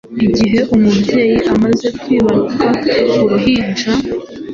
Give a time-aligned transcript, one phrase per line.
[0.25, 2.67] Igihe umubyeyi amaze kwibaruka
[3.21, 3.89] uruhinja,